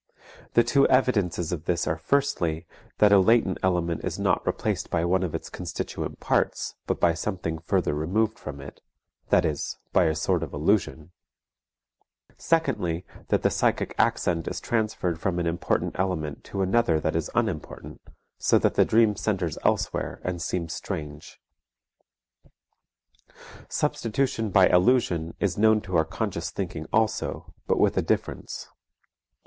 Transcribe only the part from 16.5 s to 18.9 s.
another that is unimportant, so that the